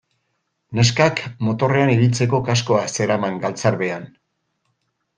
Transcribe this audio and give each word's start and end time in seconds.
Neskak 0.79 1.21
motorrean 1.49 1.93
ibiltzeko 1.97 2.41
kaskoa 2.51 2.83
zeraman 2.97 3.41
galtzarbean. 3.47 4.13